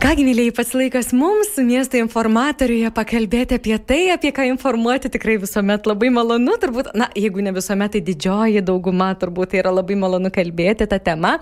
Kągi, 0.00 0.24
mėlyjei, 0.24 0.52
pats 0.56 0.70
laikas 0.72 1.10
mums, 1.12 1.58
miesto 1.60 1.98
informatoriuje, 2.00 2.88
pakalbėti 2.96 3.58
apie 3.58 3.74
tai, 3.84 3.98
apie 4.14 4.30
ką 4.32 4.46
informuoti 4.48 5.10
tikrai 5.12 5.34
visuomet 5.42 5.84
labai 5.84 6.08
malonu, 6.08 6.54
turbūt, 6.62 6.86
na, 6.96 7.10
jeigu 7.12 7.42
ne 7.44 7.52
visuomet, 7.52 7.92
tai 7.92 8.00
didžioji 8.06 8.62
dauguma 8.64 9.10
turbūt 9.20 9.52
tai 9.52 9.58
yra 9.60 9.74
labai 9.76 9.98
malonu 10.00 10.30
kalbėti 10.32 10.86
tą 10.88 10.96
temą. 11.04 11.34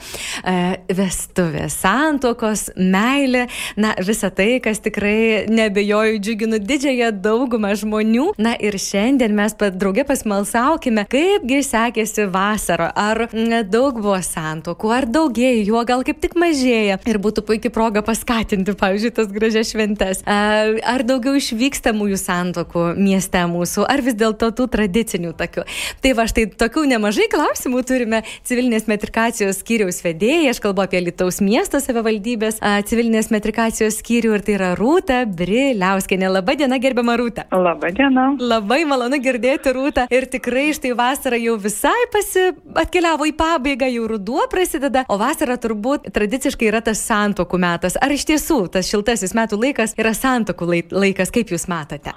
E, 0.42 0.54
vestuvės, 0.90 1.76
santokos, 1.84 2.64
meilė, 2.74 3.44
na, 3.78 3.92
visa 4.02 4.32
tai, 4.34 4.48
kas 4.64 4.82
tikrai 4.82 5.46
nebejoju 5.46 6.18
džiuginu 6.18 6.58
didžiąją 6.58 7.12
daugumą 7.14 7.76
žmonių. 7.78 8.32
Na 8.42 8.56
ir 8.58 8.74
šiandien 8.74 9.38
mes 9.38 9.54
draugė 9.54 10.02
pasmalsaukime, 10.10 11.06
kaipgi 11.14 11.60
sekėsi 11.62 12.26
vasarą, 12.34 12.90
ar 12.90 13.28
daug 13.70 14.02
buvo 14.02 14.18
santokų, 14.18 14.92
ar 14.98 15.06
daugėja, 15.06 15.62
juo 15.62 15.86
gal 15.86 16.02
kaip 16.02 16.18
tik 16.26 16.34
mažėja 16.34 16.98
ir 17.06 17.22
būtų 17.22 17.46
puikia 17.46 17.70
proga 17.70 18.02
paskatinti 18.02 18.47
skatinti, 18.48 18.72
pavyzdžiui, 18.72 19.12
tas 19.12 19.28
gražias 19.28 19.68
šventes? 19.72 20.22
Ar 20.24 21.02
daugiau 21.04 21.36
išvykstamųjų 21.36 22.16
santokų 22.16 22.94
mieste 22.96 23.42
mūsų, 23.44 23.84
ar 23.84 24.00
vis 24.00 24.16
dėlto 24.16 24.48
tų 24.56 24.68
tradicinių 24.72 25.34
tokių? 25.36 25.64
Tai 26.00 26.12
va, 26.16 26.24
štai 26.30 26.46
tokių 26.56 26.86
nemažai 26.88 27.28
klausimų 27.28 27.82
turime 27.84 28.22
civilinės 28.48 28.88
metrikacijos 28.88 29.60
skyriaus 29.60 30.00
vedėjai, 30.04 30.48
aš 30.52 30.62
kalbu 30.64 30.84
apie 30.86 31.02
Lietuvos 31.04 31.42
miesto 31.44 31.80
savivaldybės 31.82 32.62
civilinės 32.88 33.28
metrikacijos 33.34 34.00
skyrių 34.00 34.38
ir 34.38 34.46
tai 34.46 34.56
yra 34.56 34.72
Rūta 34.78 35.20
Briliauskinė. 35.28 36.30
Labadiena, 36.32 36.80
gerbiama 36.80 37.18
Rūta. 37.20 37.44
Labadiena. 37.52 38.30
Labai 38.40 38.80
malonu 38.88 39.20
girdėti 39.20 39.74
Rūtą 39.76 40.06
ir 40.14 40.28
tikrai 40.32 40.70
štai 40.76 40.94
vasara 40.96 41.36
jau 41.36 41.58
visai 41.60 42.08
pasi 42.14 42.48
atkeliavo 42.78 43.28
į 43.28 43.36
pabaigą, 43.36 43.90
jau 43.92 44.08
ruduo 44.08 44.48
prasideda, 44.48 45.04
o 45.12 45.20
vasara 45.20 45.58
turbūt 45.60 46.08
tradiciškai 46.14 46.70
yra 46.70 46.80
tas 46.84 47.02
santokų 47.04 47.60
metas. 47.60 47.98
Ar 48.00 48.14
iš 48.14 48.24
tiesų 48.28 48.37
tiesų 48.38 48.68
tas 48.70 48.86
šiltasis 48.86 49.34
metų 49.34 49.58
laikas 49.58 49.96
yra 49.98 50.14
santokų 50.14 50.70
laikas, 50.94 51.34
kaip 51.34 51.50
jūs 51.50 51.66
matote? 51.70 52.14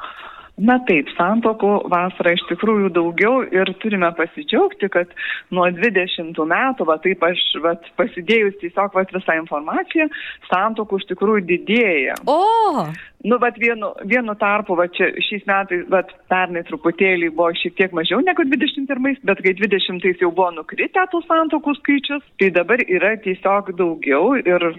Na 0.61 0.75
taip, 0.85 1.07
santokų 1.15 1.69
vasarą 1.89 2.35
iš 2.35 2.41
tikrųjų 2.49 2.91
daugiau 2.93 3.39
ir 3.49 3.71
turime 3.81 4.11
pasidžiaugti, 4.13 4.91
kad 4.93 5.09
nuo 5.49 5.65
20 5.73 6.37
metų, 6.37 6.85
va 6.85 6.97
taip 7.01 7.23
aš 7.25 7.41
va, 7.63 7.71
pasidėjus 7.97 8.59
tiesiog 8.61 8.93
va, 8.93 9.05
visą 9.09 9.37
informaciją, 9.39 10.09
santokų 10.51 10.99
iš 11.01 11.07
tikrųjų 11.13 11.45
didėja. 11.49 12.19
O! 12.29 12.85
Nu, 13.25 13.39
bet 13.41 13.57
vienu, 13.63 13.93
vienu 14.11 14.35
tarpu, 14.37 14.75
va 14.77 14.85
čia 14.91 15.09
šiais 15.23 15.47
metais, 15.49 15.87
bet 15.89 16.13
pernai 16.29 16.65
truputėlį 16.67 17.31
buvo 17.33 17.55
šiek 17.57 17.79
tiek 17.79 17.97
mažiau 17.97 18.21
negu 18.21 18.45
21, 18.45 19.17
bet 19.25 19.41
kai 19.41 19.57
20 19.57 20.21
jau 20.21 20.29
buvo 20.29 20.51
nukritę 20.59 21.07
tų 21.09 21.25
santokų 21.25 21.79
skaičius, 21.79 22.25
tai 22.37 22.53
dabar 22.53 22.83
yra 22.85 23.15
tiesiog 23.23 23.73
daugiau 23.79 24.35
ir 24.41 24.73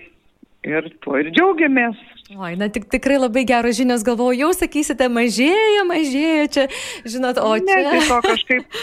ir 0.66 0.88
tuo 1.04 1.18
ir 1.20 1.30
džiaugiamės. 1.34 2.00
Oi, 2.32 2.54
na 2.56 2.68
tik 2.72 2.88
tikrai 2.92 3.18
labai 3.20 3.44
geros 3.48 3.76
žinios, 3.76 4.04
galvoju, 4.06 4.38
jau 4.46 4.50
sakysite, 4.56 5.08
mažėja, 5.12 5.84
mažėja 5.88 6.48
čia, 6.54 6.66
žinot, 7.04 7.40
o 7.42 7.52
čia. 7.60 7.76
Ne, 7.76 7.90
tai 7.90 8.02
to 8.08 8.18
kažkaip, 8.28 8.82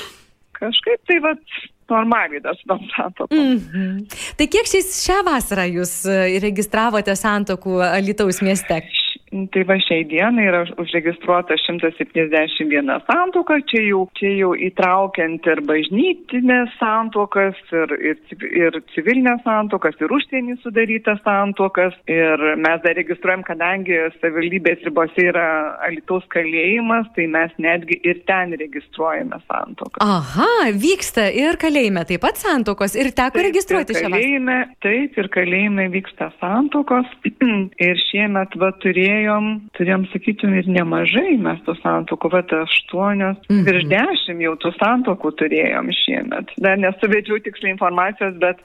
kažkaip 0.60 1.02
tai 1.10 1.20
vad 1.24 1.42
normaliai 1.90 2.42
tas 2.46 2.60
tam 2.70 2.84
santokų. 2.94 3.34
Mm 3.34 3.58
-hmm. 3.58 4.18
Tai 4.38 4.48
kiek 4.48 4.70
šiais 4.70 4.90
šią 5.06 5.24
vasarą 5.26 5.66
jūs 5.66 5.94
e, 6.06 6.40
registravote 6.40 7.16
santokų 7.16 7.82
Alitaus 7.82 8.42
mieste? 8.42 8.84
Tai 9.30 9.64
va 9.70 9.76
šiai 9.78 10.06
dienai 10.10 10.48
yra 10.50 10.64
užregistruota 10.82 11.54
171 11.62 12.90
santoka, 13.06 13.60
čia 13.70 13.84
jau, 13.86 14.08
čia 14.18 14.32
jau 14.34 14.56
įtraukiant 14.58 15.46
ir 15.52 15.62
bažnytinės 15.70 16.74
santokas, 16.80 17.60
ir, 17.70 17.94
ir, 18.10 18.48
ir 18.50 18.80
civilinės 18.96 19.44
santokas, 19.46 19.98
ir 20.02 20.14
užsienį 20.18 20.58
sudarytas 20.64 21.22
santokas. 21.26 21.94
Ir 22.10 22.42
mes 22.58 22.82
dar 22.82 22.98
registruojam, 22.98 23.44
kadangi 23.46 24.00
savivaldybės 24.18 24.82
ribose 24.88 25.28
yra 25.30 25.46
Alitaus 25.86 26.26
kalėjimas, 26.34 27.12
tai 27.14 27.28
mes 27.30 27.54
netgi 27.62 28.00
ir 28.10 28.24
ten 28.30 28.58
registruojame 28.58 29.38
santokas. 29.46 30.02
Aha, 30.02 30.72
vyksta 30.74 31.28
ir 31.30 31.60
kalėjime 31.62 32.06
taip 32.10 32.26
pat 32.26 32.42
santokos 32.42 32.98
ir 32.98 33.12
teko 33.14 33.38
taip, 33.38 33.46
registruoti 33.52 34.00
kalėjime. 34.00 34.58
Taip, 34.82 35.22
ir 35.22 35.32
kalėjime 35.38 35.86
vyksta 35.94 36.32
santokos. 36.42 37.06
ir 37.90 38.06
šiemet 38.10 38.58
va 38.58 38.74
turėjome 38.82 39.19
turėjom, 39.20 39.48
turėjom, 39.76 40.06
sakytum, 40.14 40.54
ir 40.56 40.68
nemažai 40.72 41.38
mes 41.42 41.60
tų 41.66 41.76
santokų, 41.82 42.30
bet 42.32 42.54
aštuonios, 42.54 43.38
-hmm. 43.48 43.66
virš 43.68 43.84
dešimt 43.92 44.42
jau 44.42 44.56
tų 44.56 44.72
santokų 44.78 45.32
turėjom 45.40 45.92
šiemet. 45.92 46.54
Dar 46.58 46.78
nesuvedžiau 46.78 47.40
tiksliai 47.44 47.74
informacijos, 47.74 48.36
bet, 48.40 48.58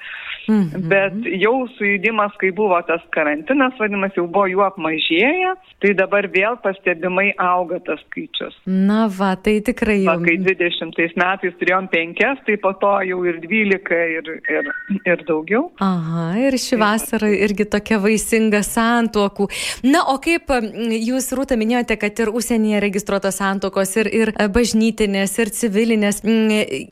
-hmm. 0.49 0.89
bet 0.89 1.13
jau 1.41 1.67
sujudimas, 1.77 2.33
kai 2.39 2.53
buvo 2.53 2.81
tas 2.87 3.03
karantinas, 3.11 3.75
vadinamas, 3.79 4.15
jau 4.17 4.27
buvo 4.27 4.47
jų 4.47 4.63
apmažėję, 4.67 5.55
tai 5.81 5.95
dabar 5.95 6.29
vėl 6.29 6.57
pastebimai 6.63 7.35
auga 7.39 7.81
tas 7.81 8.01
skaičius. 8.07 8.55
Na 8.67 9.09
va, 9.09 9.35
tai 9.37 9.61
tikrai 9.61 10.05
jau. 10.05 10.19
Va, 10.19 10.25
kai 10.25 10.39
20 10.39 11.17
metais 11.17 11.55
turėjom 11.59 11.89
penkias, 11.89 12.39
tai 12.47 12.57
po 12.57 12.73
to 12.73 12.95
jau 13.03 13.25
ir 13.25 13.41
12 13.41 13.91
ir, 14.19 14.31
ir, 14.49 14.73
ir 15.05 15.25
daugiau. 15.27 15.71
Aha, 15.81 16.39
ir 16.39 16.59
ši 16.59 16.77
vasara 16.77 17.29
irgi 17.29 17.65
tokia 17.65 17.99
vaisinga 17.99 18.63
santokų. 18.63 19.49
Na, 19.85 20.05
o 20.13 20.19
kaip 20.19 20.44
kaip 20.45 20.75
jūs, 21.05 21.33
Rūta, 21.35 21.57
minėjote, 21.57 21.97
kad 21.99 22.19
ir 22.21 22.31
užsienyje 22.35 22.81
registruotos 22.83 23.39
santokos, 23.41 23.95
ir, 23.97 24.09
ir 24.13 24.33
e, 24.35 24.49
bažnytinės, 24.49 25.39
ir 25.39 25.51
civilinės. 25.55 26.23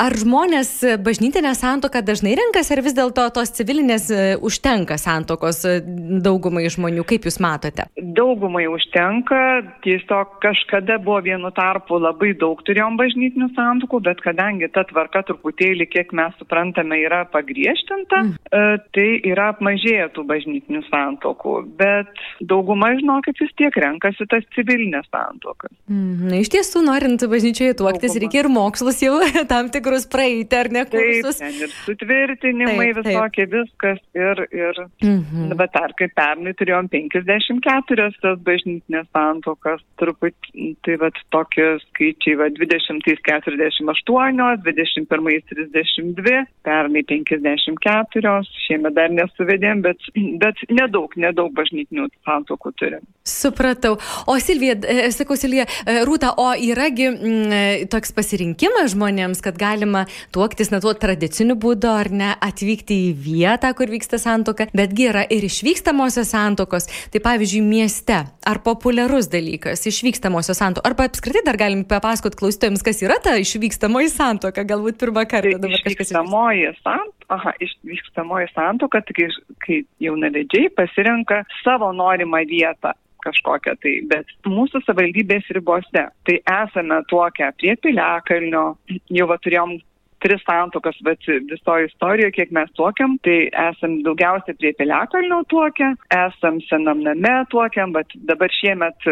Ar 0.00 0.16
žmonės 0.18 0.98
bažnytinę 1.02 1.54
santoką 1.54 2.02
dažnai 2.02 2.34
renkasi, 2.38 2.72
ar 2.74 2.82
vis 2.82 2.96
dėlto 2.96 3.28
tos 3.34 3.52
civilinės 3.56 4.10
e, 4.10 4.22
užtenka 4.40 4.98
santokos 5.00 5.64
e, 5.64 5.80
daugumai 6.22 6.66
žmonių? 6.72 7.04
Kaip 7.08 7.28
jūs 7.28 7.38
matote? 7.42 7.86
Daugumai 7.96 8.66
užtenka, 8.70 9.62
tiesiog 9.84 10.38
kažkada 10.42 10.98
buvo 11.02 11.20
vienu 11.24 11.52
tarpu 11.54 12.00
labai 12.00 12.32
daug 12.38 12.60
turėjom 12.66 12.98
bažnytinių 13.00 13.52
santokų, 13.56 14.02
bet 14.08 14.22
kadangi 14.24 14.70
ta 14.72 14.84
tvarka 14.88 15.24
truputėlį, 15.28 15.88
kiek 15.92 16.12
mes 16.16 16.34
suprantame, 16.40 16.98
yra 17.02 17.22
pagriežtinta, 17.32 18.24
mm. 18.26 18.88
tai 18.94 19.08
yra 19.28 19.50
apmažėję 19.52 20.08
tų 20.16 20.24
bažnytinių 20.28 20.82
santokų. 20.88 21.54
Bet 21.78 22.22
dauguma, 22.48 22.92
žinokit, 22.98 23.41
vis 23.42 23.52
tiek 23.58 23.76
renkasi 23.84 24.26
tas 24.30 24.46
civilinės 24.56 25.08
santokas. 25.10 25.72
Mm, 25.90 26.30
na, 26.30 26.40
iš 26.42 26.52
tiesų, 26.54 26.84
norint 26.86 27.26
bažnyčioje 27.32 27.76
tuoktis, 27.80 28.16
reikia 28.22 28.44
ir 28.44 28.50
mokslus 28.52 29.02
jau 29.04 29.18
tam 29.52 29.70
tikrus 29.74 30.08
praeiti, 30.10 30.58
ar 30.58 30.70
ne? 30.72 30.86
Kursus. 30.88 31.42
Taip, 31.42 31.60
ir 31.66 31.74
sutvirtinimai 31.82 32.88
taip, 32.92 33.02
visokie, 33.02 33.46
taip. 33.46 33.58
viskas. 33.58 34.00
Ir, 34.16 34.44
ir 34.52 34.80
-hmm. 35.02 35.54
bet 35.58 35.76
ar 35.78 35.94
kaip 35.98 36.14
pernai 36.16 36.54
turėjom 36.58 36.88
54 36.92 38.10
tas 38.22 38.38
bažnytinės 38.46 39.08
santokas, 39.12 39.80
truputį, 40.00 40.72
tai 40.84 40.96
vad 41.00 41.16
tokie 41.34 41.68
skaičiai, 41.86 42.36
va 42.40 42.48
20 42.52 43.02
48, 43.22 44.62
21 44.62 45.42
32, 45.48 46.46
pernai 46.62 47.02
54, 47.08 48.34
šiemet 48.66 48.96
dar 48.96 49.10
nesuvedėm, 49.12 49.82
bet, 49.84 50.10
bet 50.42 50.62
nedaug, 50.70 51.14
nedaug 51.16 51.52
bažnytinių 51.56 52.08
santokų 52.26 52.74
turim. 52.80 53.06
Supratau. 53.32 53.96
O 54.26 54.36
Silvija, 54.38 54.76
e, 54.84 55.10
sakau 55.14 55.36
Silvija, 55.36 55.64
e, 55.86 56.02
Rūta, 56.06 56.34
o 56.36 56.50
yragi 56.52 57.08
m, 57.08 57.16
mm, 57.16 57.52
e, 57.52 57.86
toks 57.90 58.12
pasirinkimas 58.12 58.92
žmonėms, 58.92 59.40
kad 59.44 59.56
galima 59.60 60.04
tuoktis 60.34 60.72
ne 60.72 60.80
tuo 60.84 60.92
tradiciniu 60.92 61.56
būdu 61.56 61.88
ar 61.90 62.10
ne 62.12 62.32
atvykti 62.44 62.98
į 63.08 63.14
vietą, 63.26 63.72
kur 63.78 63.90
vyksta 63.92 64.20
santoka, 64.20 64.68
betgi 64.76 65.08
yra 65.10 65.24
ir 65.24 65.46
išvykstamosios 65.48 66.32
santokos. 66.34 66.88
Tai 67.12 67.22
pavyzdžiui, 67.24 67.64
mieste. 67.64 68.20
Ar 68.42 68.58
populiarus 68.64 69.30
dalykas 69.32 69.86
išvykstamosios 69.88 70.60
santokos? 70.60 70.90
Arba 70.90 71.08
apskritai 71.08 71.44
dar 71.46 71.58
galim 71.60 71.86
papasakot 71.88 72.36
klausytojams, 72.38 72.84
kas 72.84 73.02
yra 73.06 73.18
ta 73.22 73.36
išvykstamoji 73.40 74.12
santoka, 74.12 74.66
galbūt 74.66 75.00
pirmą 75.00 75.24
kartą 75.30 75.56
dabar 75.56 75.78
kažkas. 75.78 76.10
Išvykstamoji 76.10 76.72
santoka. 76.82 77.18
Aha, 77.32 77.54
išvykstamoji 77.64 78.50
santoka, 78.52 79.00
tai 79.08 79.14
kai, 79.16 79.28
kai 79.64 79.76
jaunavedžiai 80.04 80.68
pasirenka 80.76 81.38
savo 81.62 81.88
norimą 81.96 82.42
vietą 82.50 82.92
kažkokią 83.24 83.76
tai, 83.82 83.94
bet 84.10 84.34
mūsų 84.48 84.82
savivaldybės 84.86 85.48
ribose. 85.56 86.04
Tai 86.26 86.36
esame 86.58 87.00
tuokę 87.10 87.52
prie 87.60 87.76
Piliakalnio, 87.82 88.66
jau 89.10 89.28
va 89.30 89.38
turėjom 89.42 89.78
tris 90.22 90.42
santokas, 90.46 90.98
visoje 91.02 91.88
istorijoje, 91.88 92.32
kiek 92.36 92.52
mes 92.54 92.70
tuokiam, 92.78 93.16
tai 93.26 93.50
esam 93.68 93.98
daugiausia 94.06 94.54
prie 94.58 94.70
Piliakalnio 94.78 95.42
tuokę, 95.50 95.92
esam 96.14 96.60
senam 96.68 97.02
name 97.02 97.34
tuokiam, 97.50 97.94
bet 97.96 98.14
dabar 98.30 98.52
šiemet 98.60 99.08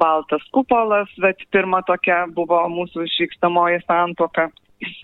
baltas 0.00 0.44
kupolas, 0.52 1.08
bet 1.24 1.40
pirma 1.54 1.80
tokia 1.88 2.26
buvo 2.36 2.60
mūsų 2.68 3.06
išvykstamoji 3.08 3.80
santoka 3.86 4.50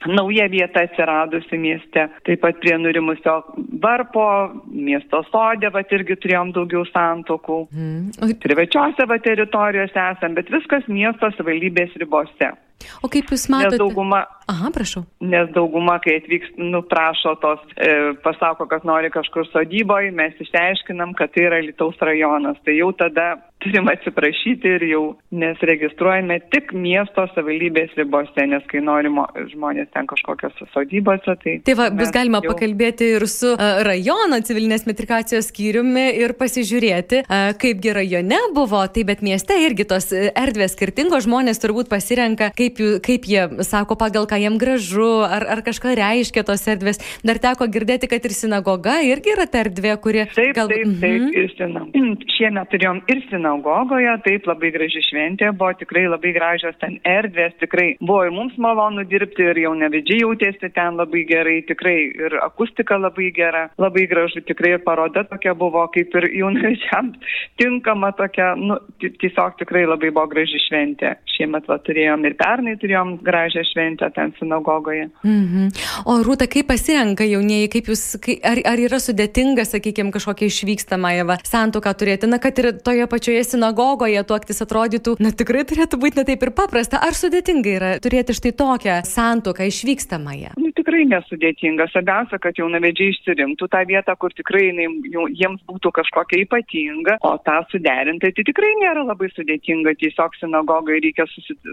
nauja 0.06 0.48
vieta 0.50 0.84
atsiradusi 0.86 1.58
mieste. 1.60 2.06
Taip 2.26 2.42
pat 2.42 2.60
prie 2.62 2.76
nurimusio 2.80 3.38
varpo, 3.82 4.26
miesto 4.70 5.22
sodė, 5.30 5.70
va 5.74 5.84
irgi 5.86 6.18
turėjom 6.22 6.52
daugiau 6.56 6.84
santokų. 6.92 7.58
Mm. 7.72 8.36
Privačiose 8.42 9.08
va 9.08 9.18
teritorijose 9.22 10.06
esam, 10.12 10.38
bet 10.38 10.52
viskas 10.52 10.86
miesto 10.88 11.30
savivaldybės 11.36 11.98
ribose. 12.02 12.54
O 13.02 13.08
kaip 13.10 13.30
Jūs 13.32 13.46
matote? 13.52 13.76
Nes 13.76 13.80
dauguma, 13.80 14.18
Aha, 14.52 14.68
prašau. 14.70 15.02
Nes 15.24 15.48
dauguma, 15.54 15.96
kai 16.02 16.20
atvyks, 16.20 16.52
nuprašo 16.60 17.32
tos, 17.42 17.62
e, 17.74 18.12
pasako, 18.22 18.68
kad 18.70 18.84
nori 18.86 19.10
kažkur 19.14 19.48
sodyboje, 19.50 20.12
mes 20.14 20.36
išsiaiškinam, 20.44 21.16
kad 21.18 21.32
tai 21.34 21.48
yra 21.48 21.58
Lietuvos 21.64 21.98
rajonas. 21.98 22.60
Tai 22.62 22.76
jau 22.76 22.92
tada 22.94 23.32
turim 23.66 23.88
atsiprašyti 23.90 24.72
ir 24.76 24.84
jau 24.90 25.02
nes 25.34 25.60
registruojame 25.70 26.38
tik 26.54 26.72
miesto 26.76 27.26
savivaldybės 27.34 27.94
ribose, 27.98 28.46
nes 28.48 28.64
kai 28.70 28.82
norimo 28.84 29.26
žmonės 29.52 29.90
ten 29.94 30.08
kažkokios 30.10 30.56
sodybose, 30.72 31.36
tai... 31.42 31.56
Tai 31.66 31.76
va, 31.78 31.88
bus 31.94 32.12
galima 32.14 32.40
jau... 32.44 32.52
pakalbėti 32.54 33.10
ir 33.16 33.26
su 33.30 33.52
uh, 33.54 33.82
rajono 33.86 34.38
civilinės 34.46 34.86
metrikacijos 34.88 35.50
skyriumi 35.50 36.06
ir 36.22 36.36
pasižiūrėti, 36.38 37.24
uh, 37.24 37.50
kaipgi 37.60 37.94
rajone 37.96 38.40
buvo, 38.56 38.82
tai 38.92 39.06
bet 39.08 39.24
mieste 39.26 39.58
irgi 39.64 39.88
tos 39.88 40.10
erdvės 40.14 40.76
skirtingos 40.76 41.26
žmonės 41.26 41.62
turbūt 41.62 41.90
pasirenka, 41.92 42.52
kaip, 42.56 42.80
jų, 42.82 42.96
kaip 43.04 43.28
jie 43.30 43.46
sako, 43.66 43.98
pagal 44.00 44.28
ką 44.30 44.40
jiem 44.42 44.60
gražu, 44.60 45.10
ar, 45.26 45.46
ar 45.56 45.64
kažką 45.66 45.96
reiškia 45.98 46.46
tos 46.46 46.64
erdvės. 46.70 47.02
Dar 47.26 47.40
teko 47.42 47.68
girdėti, 47.72 48.10
kad 48.10 48.24
ir 48.24 48.36
sinagoga 48.36 49.00
irgi 49.06 49.34
yra 49.34 49.48
ta 49.50 49.64
erdvė, 49.64 49.96
kuri... 50.02 50.26
Taip, 50.36 50.54
gal... 50.56 50.70
taip, 50.70 50.96
taip, 51.02 51.26
mhm. 51.26 51.34
ir 51.34 51.52
sinagoga. 51.56 52.04
Šiemet 52.36 52.70
turėjom 52.72 53.02
ir 53.12 53.22
sinagogą 53.30 53.55
sinagogoje, 53.56 54.22
taip 54.24 54.46
labai 54.46 54.70
graži 54.72 55.02
šventė, 55.02 55.50
buvo 55.56 55.72
tikrai 55.78 56.06
labai 56.08 56.32
gražios 56.32 56.76
ten 56.80 56.98
erdvės, 57.04 57.54
tikrai 57.60 57.96
buvo 58.00 58.24
ir 58.24 58.30
mums 58.30 58.56
malonu 58.58 59.04
dirbti 59.04 59.42
ir 59.42 59.58
jau 59.58 59.74
nevedžiai 59.74 60.22
jautėsi 60.22 60.72
ten 60.74 60.96
labai 60.96 61.24
gerai, 61.28 61.62
tikrai 61.66 62.12
ir 62.14 62.38
akustika 62.42 62.98
labai 62.98 63.32
gera, 63.32 63.70
labai 63.78 64.06
gražu, 64.06 64.42
tikrai 64.46 64.76
ir 64.76 64.84
paroda 64.84 65.24
tokia 65.24 65.54
buvo, 65.54 65.86
kaip 65.92 66.14
ir 66.14 66.28
jaunačiams 66.36 67.16
tinkama 67.60 68.12
tokia, 68.12 68.54
nu, 68.56 68.78
tiesiog 69.00 69.58
tikrai 69.58 69.86
labai 69.86 70.10
buvo 70.10 70.26
graži 70.28 70.60
šventė. 70.68 71.16
Šiemet 71.36 71.66
va 71.68 71.78
turėjom 71.84 72.24
ir 72.24 72.36
pernai 72.38 72.76
turėjom 72.80 73.18
gražią 73.24 73.64
šventę 73.72 74.08
ten 74.14 74.32
sinagogoje. 74.38 75.10
Mhm. 75.24 75.72
O 76.08 76.18
Rūta, 76.24 76.48
kaip 76.50 76.68
pasirenka 76.70 77.26
jaunieji, 77.28 77.70
kaip 77.72 77.90
jūs, 77.92 78.04
kai, 78.22 78.38
ar, 78.46 78.60
ar 78.72 78.80
yra 78.80 78.98
sudėtinga, 79.02 79.66
sakykime, 79.68 80.12
kažkokia 80.14 80.48
išvykstamąją 80.48 81.38
santuoką 81.46 81.92
turėti, 81.98 82.30
na, 82.30 82.40
kad 82.42 82.58
ir 82.62 82.72
toje 82.84 83.06
pačioje 83.10 83.45
sinagogoje 83.48 84.22
tuoktis 84.28 84.62
atrodytų, 84.64 85.16
na 85.22 85.32
tikrai 85.32 85.64
turėtų 85.68 86.00
būti 86.02 86.22
netaip 86.22 86.46
ir 86.46 86.52
paprasta. 86.56 87.00
Ar 87.02 87.16
sudėtinga 87.16 87.74
yra 87.78 87.90
turėti 88.02 88.36
štai 88.36 88.52
tokią 88.56 89.00
santoką 89.08 89.66
išvykstamąją? 89.70 90.54
Nu, 90.60 90.70
tikrai 90.76 91.04
nesudėtinga. 91.10 91.88
Svarbiausia, 91.92 92.38
kad 92.42 92.58
jaunavedžiai 92.60 93.14
išsirinktų 93.14 93.68
tą 93.72 93.82
vietą, 93.88 94.16
kur 94.20 94.34
tikrai 94.36 94.68
jinai, 94.68 94.88
jiems 95.36 95.62
būtų 95.70 95.92
kažkokia 96.00 96.42
ypatinga, 96.44 97.18
o 97.26 97.34
tą 97.46 97.58
suderinti 97.72 98.32
tai 98.36 98.44
tikrai 98.46 98.72
nėra 98.82 99.04
labai 99.06 99.30
sudėtinga. 99.32 99.96
Tiesiog 100.00 100.36
sinagogai 100.40 101.00
reikia 101.04 101.26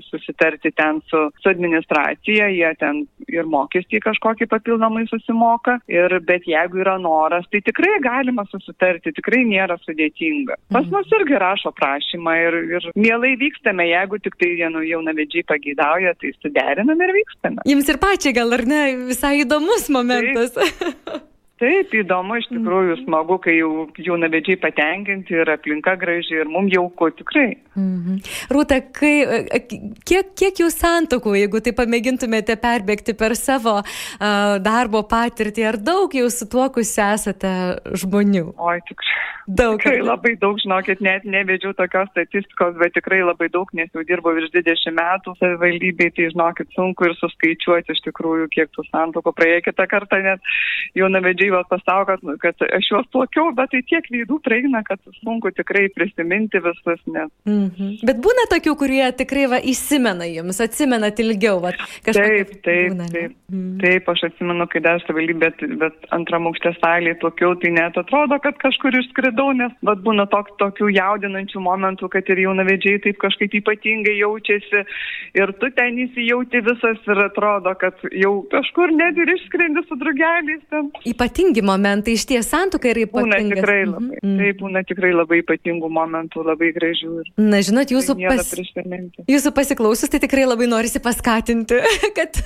susitarti 0.09 0.71
ten 0.77 1.01
su, 1.09 1.25
su 1.41 1.51
administracija, 1.51 2.49
jie 2.53 2.71
ten 2.79 3.03
ir 3.31 3.47
mokestį 3.49 4.01
kažkokį 4.03 4.47
papildomai 4.51 5.05
susimoka. 5.11 5.79
Ir, 5.91 6.17
bet 6.25 6.47
jeigu 6.49 6.81
yra 6.83 6.95
noras, 7.01 7.47
tai 7.51 7.63
tikrai 7.65 7.97
galima 8.03 8.45
susitarti, 8.51 9.13
tikrai 9.17 9.43
nėra 9.49 9.77
sudėtinga. 9.83 10.59
Pas 10.71 10.85
mhm. 10.85 10.93
mus 10.95 11.17
irgi 11.19 11.39
rašo 11.53 11.73
prašymą 11.77 12.35
ir, 12.47 12.59
ir 12.77 12.87
mielai 12.99 13.35
vykstame, 13.41 13.85
jeigu 13.89 14.19
tik 14.23 14.37
tai 14.41 14.53
vienu 14.59 14.83
jaunavedžiai 14.87 15.45
pageidauja, 15.49 16.15
tai 16.21 16.33
suderiname 16.39 17.09
ir 17.09 17.15
vykstame. 17.19 17.67
Jums 17.69 17.93
ir 17.93 18.01
pačiai 18.01 18.35
gal 18.39 18.57
ar 18.57 18.65
ne 18.67 18.81
visai 19.13 19.37
įdomus 19.43 19.89
momentas. 19.93 20.57
Taip. 20.57 21.29
Taip, 21.61 21.91
įdomu, 21.93 22.39
iš 22.41 22.47
tikrųjų 22.49 22.95
smagu, 23.03 23.35
kai 23.43 23.53
jau 23.59 23.85
jaunavedžiai 24.01 24.57
patenkinti 24.57 25.35
ir 25.37 25.51
aplinka 25.53 25.93
graži 26.01 26.39
ir 26.41 26.49
mums 26.49 26.73
jauku 26.73 27.11
tikrai. 27.19 27.51
Mhm. 27.77 28.17
Rūta, 28.49 28.79
kai, 28.95 29.13
kiek, 30.01 30.33
kiek 30.33 30.63
jūs 30.63 30.79
santokų, 30.81 31.35
jeigu 31.37 31.61
tai 31.63 31.75
pamėgintumėte 31.77 32.57
perbėgti 32.61 33.13
per 33.19 33.37
savo 33.37 33.77
uh, 33.83 34.57
darbo 34.65 35.03
patirtį, 35.05 35.67
ar 35.69 35.77
daug 35.77 36.17
jau 36.17 36.25
sutuokusi 36.33 36.99
esate 37.05 37.53
žmonių? 38.01 38.49
Oi, 38.57 38.79
tikrai. 38.89 39.21
Daug. 39.43 39.75
Tikrai 39.75 39.99
labai 39.99 40.37
daug, 40.39 40.55
žinokit, 40.63 41.01
net 41.03 41.25
nevedžiau 41.27 41.73
tokios 41.75 42.07
statistikos, 42.13 42.77
bet 42.79 42.93
tikrai 42.95 43.19
labai 43.27 43.49
daug, 43.51 43.67
nes 43.75 43.89
jau 43.91 44.03
dirbu 44.07 44.31
virš 44.37 44.53
20 44.55 44.95
metų 44.95 45.33
savivaldybei, 45.35 46.13
tai 46.15 46.29
žinokit, 46.31 46.69
sunku 46.77 47.09
ir 47.09 47.15
suskaičiuoti 47.19 47.91
iš 47.91 47.99
tikrųjų, 48.05 48.47
kiek 48.55 48.71
tų 48.71 48.85
santokų 48.87 49.33
praėjo 49.35 49.65
kitą 49.65 49.87
kartą, 49.91 50.21
net 50.23 50.53
jaunavedžiai 50.95 51.42
va 51.53 51.63
pasako, 51.69 52.13
kad, 52.13 52.39
kad 52.43 52.65
aš 52.77 52.89
juos 52.91 53.07
tokiau, 53.15 53.51
bet 53.57 53.71
tai 53.73 53.81
tiek 53.89 54.07
veidų 54.13 54.39
praeina, 54.45 54.83
kad 54.87 55.01
sunku 55.21 55.51
tikrai 55.55 55.87
prisiminti 55.95 56.61
visus. 56.63 57.01
Nes... 57.05 57.29
Mm 57.45 57.69
-hmm. 57.69 58.05
Bet 58.07 58.21
būna 58.23 58.47
tokių, 58.53 58.75
kurie 58.79 59.03
tikrai 59.17 59.47
va, 59.51 59.59
įsimena 59.73 60.27
jums, 60.29 60.61
atsimenat 60.61 61.19
ilgiau. 61.19 61.59
Va, 61.63 61.71
taip, 62.05 62.53
taip, 62.63 62.93
būna, 62.93 63.09
taip. 63.11 63.35
Mm. 63.51 63.77
Taip, 63.81 64.09
aš 64.09 64.23
atsimenu, 64.29 64.67
kai 64.67 64.81
dar 64.81 65.01
savivaldybė, 65.03 65.39
bet, 65.39 65.77
bet 65.81 66.07
antram 66.15 66.47
aukštė 66.47 66.73
salėje 66.79 67.19
tokiau, 67.21 67.55
tai 67.55 67.71
net 67.75 67.97
atrodo, 67.97 68.39
kad 68.39 68.57
kažkur 68.57 68.95
išskridau, 68.99 69.51
nes 69.57 69.73
vat, 69.81 69.99
būna 70.05 70.25
tok, 70.31 70.53
tokių 70.61 70.89
jaudinančių 70.95 71.59
momentų, 71.59 72.09
kad 72.09 72.29
ir 72.29 72.37
jaunavedžiai 72.45 73.01
taip 73.03 73.17
kažkaip 73.17 73.53
ypatingai 73.61 74.17
jaučiasi 74.19 74.83
ir 75.39 75.53
tu 75.59 75.69
ten 75.77 75.97
įsijauti 76.05 76.61
visas 76.65 76.99
ir 77.07 77.17
atrodo, 77.25 77.73
kad 77.79 77.99
jau 78.11 78.33
kažkur 78.51 78.93
net 78.95 79.17
ir 79.17 79.33
išskrendi 79.35 79.81
su 79.87 79.97
drugeliais. 79.99 80.61
Ten. 80.69 80.89
Ypatingai 81.09 81.32
ypatingi 81.33 81.61
momentai, 81.65 82.13
iš 82.13 82.25
ties 82.29 82.47
santuoka 82.51 82.89
yra 82.91 83.03
ypatinga. 83.07 83.39
Būna 83.41 83.55
tikrai 83.55 83.77
mhm. 83.83 83.93
labai, 83.93 84.19
mm. 84.21 84.37
tai 84.37 84.49
būna 84.59 84.83
tikrai 84.85 85.11
labai 85.13 85.39
ypatingų 85.41 85.89
momentų, 85.89 86.43
labai 86.45 86.69
gražių. 86.75 87.11
Ir 87.23 87.31
Na, 87.41 87.61
žinot, 87.65 87.91
jūsų, 87.93 88.15
tai 88.19 88.37
pas... 88.37 89.25
jūsų 89.33 89.53
pasiklausus, 89.57 90.11
tai 90.13 90.21
tikrai 90.21 90.45
labai 90.45 90.67
norisi 90.69 91.01
paskatinti, 91.03 91.79
kad, 92.17 92.37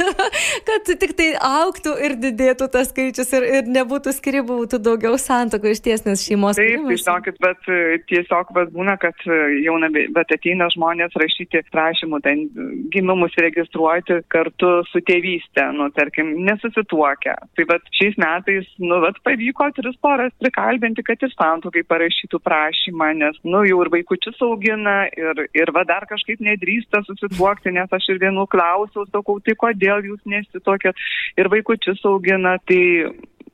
kad 0.67 0.91
tik 1.03 1.15
tai 1.17 1.33
auktų 1.35 1.95
ir 2.07 2.15
didėtų 2.21 2.69
tas 2.71 2.91
skaičius 2.93 3.33
ir, 3.37 3.47
ir 3.59 3.71
nebūtų 3.75 4.13
skirybų, 4.15 4.61
būtų 4.63 4.79
daugiau 4.87 5.17
santokų 5.19 5.73
iš 5.73 5.83
ties, 5.83 6.05
nes 6.07 6.23
šeimos. 6.23 6.59
Taip, 6.59 6.87
žinokit, 6.93 7.39
bet 7.43 7.71
tiesiog 8.07 8.53
bet 8.55 8.71
būna, 8.75 8.95
kad 9.01 9.27
jauna, 9.63 9.91
bet 9.91 10.31
ateina 10.33 10.69
žmonės 10.73 11.15
rašyti 11.19 11.65
prašymų, 11.73 12.21
ten 12.23 12.45
gimimus 12.93 13.35
registruoti 13.41 14.21
kartu 14.31 14.79
su 14.91 15.03
tėvystė, 15.07 15.67
nu, 15.75 15.89
tarkim, 15.95 16.31
nesusituokę. 16.47 17.35
Tai 17.57 17.67
bet 17.69 17.91
šiais 17.97 18.17
metais 18.21 18.69
nu, 18.81 18.99
vat, 19.03 19.17
pavyko 19.25 19.69
tris 19.75 19.97
poras 20.01 20.33
prikalbinti, 20.41 21.03
kad 21.05 21.21
ir 21.25 21.33
santokai 21.33 21.83
parašytų 21.87 22.39
prašymą, 22.43 23.09
nes, 23.21 23.39
nu, 23.47 23.63
jau 23.67 23.79
ir 23.83 23.91
vaikučius 23.93 24.39
augina 24.45 24.97
ir, 25.17 25.43
ir 25.57 25.71
va 25.75 25.83
dar 25.87 26.07
kažkaip 26.09 26.41
nedrįsta 26.43 27.03
susituokti, 27.07 27.73
nes 27.75 27.93
aš 27.93 28.09
ir 28.13 28.21
vienų 28.23 28.47
klausiau, 28.51 29.07
sakau, 29.11 29.39
tai 29.43 29.57
kodėl 29.59 30.05
jūs 30.11 30.21
nesitokėt 30.29 31.07
ir 31.37 31.51
vaikučius 31.53 32.03
augina, 32.07 32.57
tai 32.69 32.81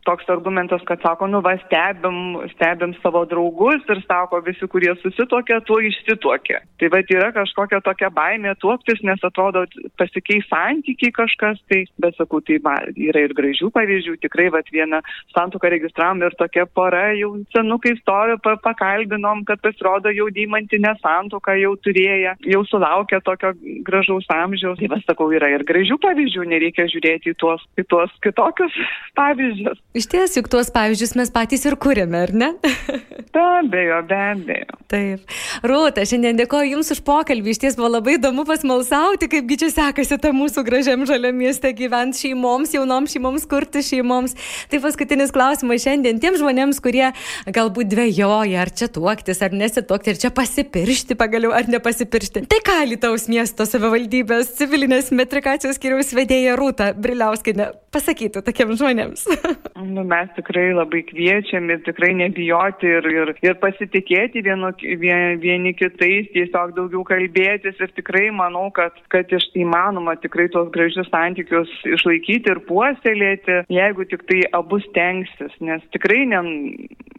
toks 0.08 0.30
argumentas, 0.30 0.84
kad 0.88 1.02
sako, 1.04 1.28
nu 1.32 1.42
va, 1.46 1.56
stebim, 1.66 2.38
stebim 2.54 2.94
savo 3.02 3.24
draugus 3.30 3.84
ir 3.90 4.02
sako, 4.08 4.42
visi, 4.46 4.68
kurie 4.72 4.94
susitokia, 5.02 5.60
tuo 5.68 5.80
išsitokia. 5.84 6.62
Tai 6.80 6.90
va, 6.94 7.02
yra 7.16 7.32
kažkokia 7.36 7.82
tokia 7.86 8.10
baimė 8.14 8.56
tuoktis, 8.62 9.02
nes 9.08 9.24
atrodo, 9.24 9.66
pasikeis 10.00 10.48
santykiai 10.52 11.14
kažkas, 11.16 11.62
tai, 11.72 11.84
bet 12.04 12.18
sakau, 12.20 12.42
tai 12.46 12.60
va, 12.64 12.76
yra 12.92 13.26
ir 13.26 13.36
gražių 13.38 13.72
pavyzdžių, 13.76 14.18
tikrai 14.24 14.50
va, 14.54 14.64
vieną 14.74 15.02
santuoką 15.36 15.72
registravom 15.74 16.24
ir 16.26 16.36
tokia 16.40 16.66
pora 16.68 17.06
jau 17.18 17.34
senukai 17.56 17.96
stovi, 18.02 18.38
pa, 18.44 18.56
pakalbinom, 18.64 19.44
kad 19.48 19.62
pasirodo 19.64 20.12
jau 20.14 20.30
deimantinę 20.34 20.96
santuoką 21.02 21.58
jau 21.62 21.74
turėję, 21.86 22.36
jau 22.54 22.64
sulaukė 22.70 23.22
tokio 23.26 23.54
gražaus 23.88 24.28
amžiaus. 24.34 24.80
Tai 24.82 24.92
va, 24.96 25.02
sakau, 25.08 25.30
yra 25.36 25.52
ir 25.54 25.66
gražių 25.68 26.00
pavyzdžių, 26.04 26.48
nereikia 26.54 26.88
žiūrėti 26.92 27.34
į 27.34 27.38
tuos, 27.40 27.64
į 27.80 27.88
tuos 27.92 28.14
kitokius 28.26 28.76
pavyzdžius. 29.20 29.80
Iš 29.94 30.08
ties, 30.10 30.32
juk 30.34 30.48
tuos 30.50 30.72
pavyzdžius 30.74 31.12
mes 31.14 31.30
patys 31.30 31.68
ir 31.70 31.76
kūrėme, 31.78 32.18
ar 32.26 32.32
ne? 32.34 32.48
be 33.34 33.42
abejo, 33.42 34.00
be 34.10 34.18
abejo. 34.18 34.78
Taip. 34.90 35.36
Rūta, 35.70 36.02
šiandien 36.10 36.40
dėkoju 36.40 36.72
Jums 36.72 36.90
už 36.96 37.02
pokalbį. 37.06 37.54
Iš 37.54 37.60
ties 37.62 37.78
buvo 37.78 37.92
labai 37.94 38.16
įdomu 38.18 38.42
pasmalsauti, 38.50 39.30
kaipgi 39.30 39.60
čia 39.62 39.70
sekasi 39.74 40.18
tą 40.22 40.32
mūsų 40.34 40.64
gražiam 40.66 41.06
žaliam 41.06 41.38
mieste 41.38 41.70
gyventi 41.78 42.24
šeimoms, 42.24 42.74
jaunoms 42.74 43.14
šeimoms, 43.14 43.46
kurti 43.50 43.84
šeimoms. 43.86 44.34
Tai 44.74 44.80
paskutinis 44.82 45.34
klausimas 45.34 45.86
šiandien 45.86 46.18
tiems 46.22 46.42
žmonėms, 46.42 46.82
kurie 46.82 47.12
galbūt 47.54 47.94
dvėjoja, 47.94 48.66
ar 48.66 48.74
čia 48.74 48.90
tuoktis, 48.98 49.44
ar 49.46 49.54
nesituokti, 49.54 50.14
ar 50.14 50.22
čia 50.26 50.34
pasipiršti 50.34 51.18
pagaliau, 51.22 51.54
ar 51.54 51.70
nepasipiršti. 51.70 52.48
Tai 52.50 52.62
ką 52.66 52.80
Lietuvos 52.90 53.30
miesto 53.30 53.70
savivaldybės 53.70 54.56
civilinės 54.58 55.14
metrikacijos 55.14 55.78
skiriaus 55.78 56.14
vedėja 56.18 56.58
Rūta 56.58 56.92
Briliauskinė 56.98 57.72
pasakytų 57.94 58.42
tokiems 58.46 58.82
žmonėms? 58.82 59.30
nu, 59.86 60.04
mes 60.08 60.30
tikrai 60.38 60.72
labai 60.74 61.04
kviečiam 61.08 61.70
ir 61.72 61.82
tikrai 61.86 62.14
nebijoti 62.18 62.90
ir, 62.98 63.08
ir, 63.12 63.32
ir 63.46 63.58
pasitikėti 63.62 64.44
vienu, 64.46 64.72
vien, 65.02 65.40
vieni 65.44 65.74
kitais, 65.78 66.30
tiesiog 66.36 66.76
daugiau 66.78 67.04
kalbėtis. 67.08 67.80
Ir 67.84 67.94
tikrai 67.98 68.28
manau, 68.36 68.70
kad, 68.76 68.98
kad 69.14 69.32
iš 69.34 69.50
įmanoma 69.60 70.16
tikrai 70.24 70.50
tuos 70.54 70.72
gražius 70.74 71.10
santykius 71.14 71.72
išlaikyti 71.96 72.54
ir 72.54 72.64
puoselėti, 72.70 73.64
jeigu 73.74 74.08
tik 74.12 74.28
tai 74.30 74.44
abu 74.56 74.82
stengsis, 74.88 75.56
nes 75.64 75.84
tikrai 75.96 76.24
ne, 76.32 76.44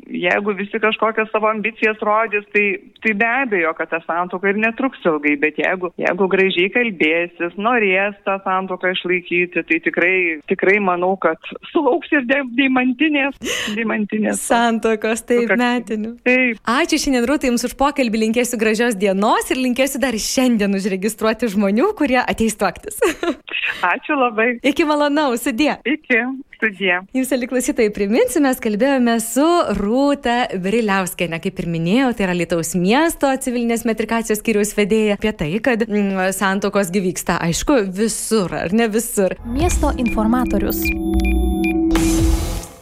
jeigu 0.09 0.54
visi 0.56 0.78
kažkokias 0.80 1.30
savo 1.33 1.49
ambicijas 1.49 2.00
rodys, 2.02 2.44
tai, 2.52 2.64
tai 3.02 3.14
be 3.14 3.26
abejo, 3.26 3.73
kad 3.78 3.90
ta 3.90 4.00
santoka 4.06 4.49
ir 4.50 4.59
netruks 4.61 5.02
ilgai, 5.06 5.37
bet 5.40 5.59
jeigu, 5.59 5.90
jeigu 6.00 6.28
gražiai 6.30 6.71
kalbėsis, 6.75 7.56
norės 7.56 8.16
tą 8.26 8.38
santoką 8.44 8.94
išlaikyti, 8.94 9.64
tai 9.68 9.80
tikrai, 9.87 10.16
tikrai 10.50 10.78
manau, 10.83 11.14
kad 11.21 11.40
sulauks 11.73 12.12
ir 12.14 12.26
deimantinės. 12.58 13.38
deimantinės. 13.76 14.42
Santokos, 14.44 15.25
taip, 15.28 15.52
metinių. 15.58 16.14
Taip. 16.26 16.62
Ačiū 16.64 17.00
šiandien, 17.02 17.26
Rūtai, 17.28 17.50
Jums 17.52 17.66
už 17.68 17.76
pokalbį, 17.80 18.25
linkėsiu 18.26 18.58
gražios 18.61 18.99
dienos 18.99 19.50
ir 19.52 19.61
linkėsiu 19.61 20.00
dar 20.02 20.16
šiandien 20.16 20.75
užregistruoti 20.78 21.50
žmonių, 21.52 21.92
kurie 21.99 22.20
ateis 22.23 22.58
tuoktis. 22.61 22.99
Ačiū 23.94 24.18
labai. 24.18 24.54
Iki 24.64 24.88
malonaus, 24.88 25.44
sudė. 25.44 25.76
Iki. 25.88 26.20
Sudė. 26.61 27.00
Jums, 27.16 27.32
aliklausytojai, 27.34 27.90
priminsiu, 27.92 28.40
mes 28.44 28.61
kalbėjome 28.62 29.16
su 29.20 29.44
Rūta 29.78 30.37
Briliauskienė, 30.64 31.40
kaip 31.44 31.61
ir 31.61 31.70
minėjau, 31.70 32.12
tai 32.14 32.28
yra 32.28 32.37
Lietuvos 32.38 32.75
miesto 32.78 33.32
civilinės 33.44 33.84
metrikacijos 33.88 34.40
skyriaus 34.40 34.75
vedėja, 34.78 35.18
apie 35.18 35.34
tai, 35.37 35.50
kad 35.64 35.87
mm, 35.88 36.30
santokos 36.37 36.94
gyvyksta, 36.94 37.40
aišku, 37.50 37.82
visur, 37.94 38.54
ar 38.64 38.76
ne 38.76 38.88
visur. 38.92 39.37
Miesto 39.44 39.92
informatorius. 39.99 40.84